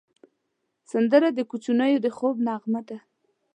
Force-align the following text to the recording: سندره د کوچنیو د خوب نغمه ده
سندره 0.91 1.29
د 1.33 1.39
کوچنیو 1.49 2.03
د 2.05 2.07
خوب 2.17 2.35
نغمه 2.47 2.81
ده 2.89 2.97